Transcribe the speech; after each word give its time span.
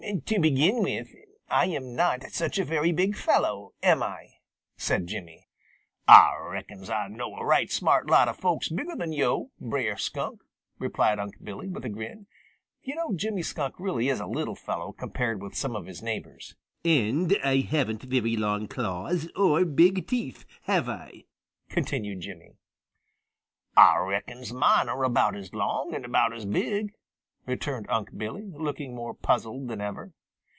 "To 0.25 0.39
begin 0.39 0.81
with, 0.81 1.13
I 1.47 1.67
am 1.67 1.95
not 1.95 2.23
such 2.31 2.57
a 2.57 2.65
very 2.65 2.91
big 2.91 3.15
fellow, 3.15 3.73
am 3.83 4.01
I?" 4.01 4.31
said 4.75 5.05
Jimmy. 5.05 5.47
"Ah 6.07 6.31
reckons 6.41 6.89
Ah 6.89 7.07
knows 7.07 7.37
a 7.39 7.45
right 7.45 7.71
smart 7.71 8.07
lot 8.09 8.27
of 8.27 8.35
folks 8.35 8.67
bigger 8.69 8.95
than 8.95 9.13
yo', 9.13 9.51
Brer 9.59 9.95
Skunk," 9.97 10.41
replied 10.79 11.19
Unc' 11.19 11.35
Billy, 11.43 11.67
with 11.69 11.85
a 11.85 11.89
grin. 11.89 12.25
You 12.81 12.95
know 12.95 13.13
Jimmy 13.15 13.43
Skunk 13.43 13.79
really 13.79 14.09
is 14.09 14.19
a 14.19 14.25
little 14.25 14.55
fellow 14.55 14.91
compared 14.91 15.39
with 15.39 15.55
some 15.55 15.75
of 15.75 15.85
his 15.85 16.01
neighbors. 16.01 16.55
"And 16.83 17.37
I 17.43 17.57
haven't 17.57 18.01
very 18.01 18.35
long 18.35 18.67
claws 18.67 19.29
or 19.35 19.59
very 19.59 19.65
big 19.71 20.07
teeth, 20.07 20.45
have 20.63 20.89
I?" 20.89 21.25
continued 21.69 22.21
Jimmy. 22.21 22.57
"Ah 23.77 23.97
reckons 23.97 24.51
mine 24.51 24.89
are 24.89 25.03
about 25.03 25.35
as 25.35 25.53
long 25.53 25.93
and 25.93 26.05
about 26.05 26.33
as 26.33 26.45
big," 26.45 26.95
returned 27.47 27.87
Unc' 27.89 28.15
Billy, 28.15 28.47
looking 28.53 28.93
more 28.93 29.15
puzzled 29.15 29.67
than 29.67 29.81
ever. 29.81 30.13